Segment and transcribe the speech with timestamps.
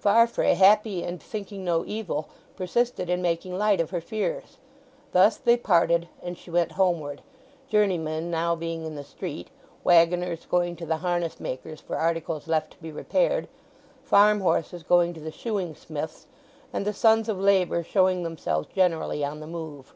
[0.00, 4.58] Farfrae, happy, and thinking no evil, persisted in making light of her fears.
[5.12, 7.22] Thus they parted, and she went homeward,
[7.70, 9.48] journeymen now being in the street,
[9.84, 13.48] waggoners going to the harness makers for articles left to be repaired,
[14.04, 16.26] farm horses going to the shoeing smiths,
[16.70, 19.94] and the sons of labour showing themselves generally on the move.